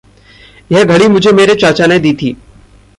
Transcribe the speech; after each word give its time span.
यह 0.71 0.83
घड़ी 0.83 1.07
मुझे 1.07 1.31
मेरे 1.31 1.55
चाचा 1.55 1.85
ने 1.85 1.99
दी 1.99 2.13
थी। 2.13 2.35